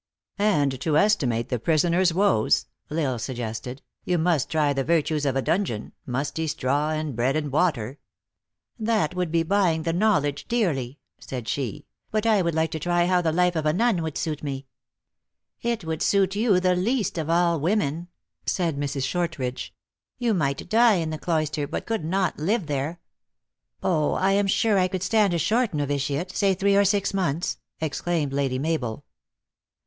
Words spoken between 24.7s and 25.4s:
I could stand a